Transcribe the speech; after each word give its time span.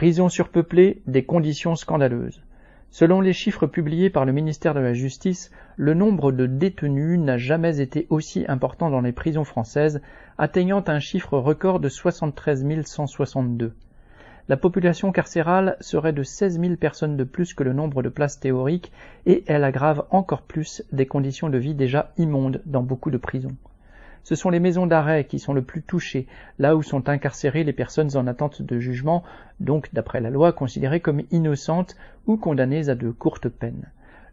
Prison 0.00 0.30
surpeuplée, 0.30 1.02
des 1.06 1.24
conditions 1.24 1.76
scandaleuses. 1.76 2.40
Selon 2.90 3.20
les 3.20 3.34
chiffres 3.34 3.66
publiés 3.66 4.08
par 4.08 4.24
le 4.24 4.32
ministère 4.32 4.72
de 4.72 4.80
la 4.80 4.94
Justice, 4.94 5.50
le 5.76 5.92
nombre 5.92 6.32
de 6.32 6.46
détenus 6.46 7.18
n'a 7.18 7.36
jamais 7.36 7.80
été 7.82 8.06
aussi 8.08 8.46
important 8.48 8.88
dans 8.88 9.02
les 9.02 9.12
prisons 9.12 9.44
françaises, 9.44 10.00
atteignant 10.38 10.82
un 10.86 11.00
chiffre 11.00 11.36
record 11.36 11.80
de 11.80 11.90
73 11.90 12.64
162. 12.82 13.74
La 14.48 14.56
population 14.56 15.12
carcérale 15.12 15.76
serait 15.80 16.14
de 16.14 16.22
16 16.22 16.58
000 16.58 16.76
personnes 16.76 17.18
de 17.18 17.24
plus 17.24 17.52
que 17.52 17.62
le 17.62 17.74
nombre 17.74 18.02
de 18.02 18.08
places 18.08 18.40
théoriques 18.40 18.92
et 19.26 19.44
elle 19.48 19.64
aggrave 19.64 20.06
encore 20.10 20.40
plus 20.40 20.82
des 20.92 21.04
conditions 21.04 21.50
de 21.50 21.58
vie 21.58 21.74
déjà 21.74 22.14
immondes 22.16 22.62
dans 22.64 22.82
beaucoup 22.82 23.10
de 23.10 23.18
prisons. 23.18 23.54
Ce 24.22 24.34
sont 24.34 24.50
les 24.50 24.60
maisons 24.60 24.86
d'arrêt 24.86 25.24
qui 25.24 25.38
sont 25.38 25.52
le 25.52 25.62
plus 25.62 25.82
touchées, 25.82 26.26
là 26.58 26.76
où 26.76 26.82
sont 26.82 27.08
incarcérées 27.08 27.64
les 27.64 27.72
personnes 27.72 28.16
en 28.16 28.26
attente 28.26 28.62
de 28.62 28.78
jugement, 28.78 29.22
donc 29.60 29.92
d'après 29.92 30.20
la 30.20 30.30
loi 30.30 30.52
considérées 30.52 31.00
comme 31.00 31.22
innocentes 31.30 31.96
ou 32.26 32.36
condamnées 32.36 32.88
à 32.88 32.94
de 32.94 33.10
courtes 33.10 33.48
peines. 33.48 33.90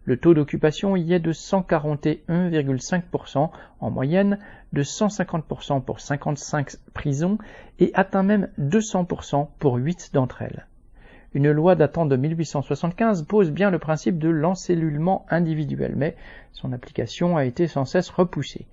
Le 0.08 0.18
taux 0.18 0.34
d'occupation 0.34 0.96
y 0.96 1.14
est 1.14 1.20
de 1.20 1.34
141,5% 1.34 3.52
en 3.82 3.92
moyenne, 3.92 4.40
de 4.72 4.82
150% 4.82 5.82
pour 5.82 6.00
55 6.00 6.78
prisons 6.94 7.38
et 7.80 7.92
atteint 7.94 8.24
même 8.24 8.48
200% 8.58 9.50
pour 9.60 9.76
8 9.76 10.12
d'entre 10.14 10.44
elles. 10.44 10.66
Une 11.34 11.52
loi 11.52 11.76
datant 11.76 12.06
de 12.06 12.16
1875 12.16 13.24
pose 13.24 13.52
bien 13.52 13.70
le 13.70 13.80
principe 13.80 14.18
de 14.18 14.30
l'encellulement 14.30 15.26
individuel, 15.30 15.96
mais 15.98 16.16
son 16.54 16.72
application 16.72 17.36
a 17.36 17.44
été 17.44 17.68
sans 17.68 17.84
cesse 17.84 18.10
repoussée. 18.10 18.66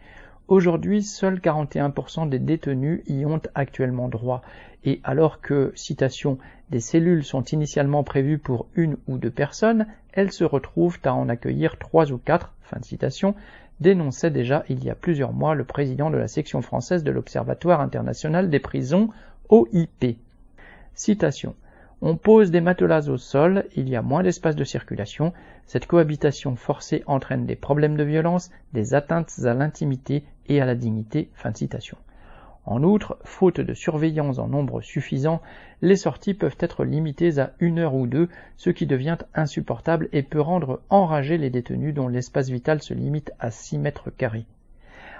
Aujourd'hui, 0.47 1.03
seuls 1.03 1.39
41% 1.39 2.29
des 2.29 2.39
détenus 2.39 3.03
y 3.07 3.25
ont 3.25 3.41
actuellement 3.55 4.09
droit, 4.09 4.43
et 4.85 5.01
alors 5.03 5.41
que, 5.41 5.73
citation, 5.75 6.39
des 6.69 6.81
cellules 6.81 7.25
sont 7.25 7.43
initialement 7.45 8.05
prévues 8.05 8.37
pour 8.37 8.67
une 8.75 8.99
ou 9.09 9.17
deux 9.17 9.31
personnes, 9.31 9.87
elles 10.13 10.33
se 10.33 10.45
retrouvent 10.45 10.99
à 11.05 11.15
en 11.15 11.31
accueillir 11.31 11.79
trois 11.79 12.13
ou 12.13 12.19
quatre, 12.19 12.53
fin 12.63 12.79
de 12.79 12.85
citation, 12.85 13.35
dénonçait 13.81 14.31
déjà 14.31 14.65
il 14.69 14.85
y 14.85 14.91
a 14.91 14.95
plusieurs 14.95 15.33
mois 15.33 15.55
le 15.55 15.65
président 15.65 16.11
de 16.11 16.19
la 16.19 16.29
section 16.29 16.61
française 16.61 17.05
de 17.05 17.11
l'Observatoire 17.11 17.81
international 17.81 18.51
des 18.51 18.61
prisons, 18.61 19.09
OIP. 19.49 20.19
Citation. 20.95 21.55
On 22.07 22.19
pose 22.19 22.51
des 22.51 22.61
matelas 22.61 23.09
au 23.09 23.17
sol, 23.17 23.65
il 23.77 23.89
y 23.89 23.97
a 23.97 24.03
moins 24.03 24.23
d'espace 24.23 24.57
de 24.57 24.65
circulation, 24.65 25.33
cette 25.65 25.87
cohabitation 25.87 26.55
forcée 26.55 27.03
entraîne 27.07 27.47
des 27.47 27.57
problèmes 27.57 27.97
de 27.97 28.05
violence, 28.05 28.51
des 28.75 28.93
atteintes 28.93 29.33
à 29.45 29.55
l'intimité 29.55 30.23
et 30.47 30.61
à 30.61 30.67
la 30.67 30.75
dignité. 30.75 31.31
En 32.67 32.83
outre, 32.83 33.17
faute 33.25 33.63
de 33.63 33.73
surveillance 33.73 34.39
en 34.39 34.49
nombre 34.49 34.83
suffisant, 34.83 35.41
les 35.81 35.97
sorties 35.97 36.35
peuvent 36.35 36.59
être 36.61 36.85
limitées 36.85 37.39
à 37.39 37.53
une 37.59 37.79
heure 37.79 37.95
ou 37.95 38.07
deux, 38.07 38.29
ce 38.59 38.69
qui 38.69 38.85
devient 38.85 39.17
insupportable 39.35 40.11
et 40.13 40.23
peut 40.23 40.43
rendre 40.43 40.83
enragés 40.91 41.39
les 41.39 41.49
détenus 41.49 41.95
dont 41.95 42.09
l'espace 42.09 42.51
vital 42.51 42.83
se 42.83 42.93
limite 42.93 43.33
à 43.41 43.51
6 43.51 43.79
mètres 43.79 44.11
carrés. 44.11 44.45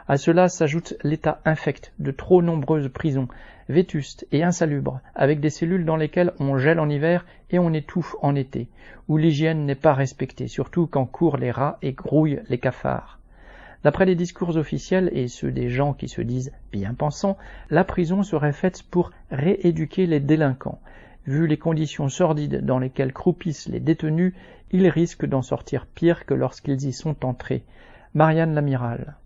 À 0.07 0.19
cela 0.19 0.51
s'ajoute 0.51 0.95
l'état 1.03 1.41
infect 1.47 1.95
de 1.99 2.11
trop 2.11 2.43
nombreuses 2.43 2.91
prisons, 2.91 3.29
vétustes 3.71 4.27
et 4.33 4.43
insalubres, 4.43 5.01
avec 5.15 5.41
des 5.41 5.49
cellules 5.49 5.87
dans 5.87 5.97
lesquelles 5.97 6.35
on 6.39 6.59
gèle 6.59 6.79
en 6.79 6.91
hiver 6.91 7.25
et 7.51 7.59
on 7.59 7.73
étouffe 7.73 8.15
en 8.21 8.35
été, 8.35 8.69
où 9.09 9.17
l'hygiène 9.17 9.65
n'est 9.65 9.75
pas 9.75 9.95
respectée, 9.95 10.47
surtout 10.47 10.87
quand 10.87 11.07
courent 11.07 11.39
les 11.39 11.51
rats 11.51 11.79
et 11.81 11.93
grouillent 11.93 12.41
les 12.51 12.59
cafards. 12.59 13.19
D'après 13.83 14.05
les 14.05 14.15
discours 14.15 14.57
officiels 14.59 15.11
et 15.15 15.27
ceux 15.27 15.51
des 15.51 15.71
gens 15.71 15.95
qui 15.95 16.09
se 16.09 16.21
disent 16.21 16.53
bien 16.71 16.93
pensants, 16.93 17.39
la 17.71 17.85
prison 17.85 18.23
serait 18.23 18.53
faite 18.53 18.83
pour 18.83 19.11
rééduquer 19.31 20.07
les 20.07 20.21
délinquants. 20.21 20.81
Vu 21.27 21.47
les 21.47 21.57
conditions 21.57 22.11
sordides 22.11 22.65
dans 22.65 22.79
lesquelles 22.79 23.15
croupissent 23.15 23.69
les 23.69 23.81
détenus, 23.81 24.35
ils 24.71 24.89
risquent 24.89 25.27
d'en 25.27 25.43
sortir 25.43 25.87
pire 25.87 26.27
que 26.27 26.35
lorsqu'ils 26.35 26.85
y 26.85 26.93
sont 26.93 27.25
entrés. 27.25 27.65
Marianne 28.13 28.55
Lamiral. 28.55 29.17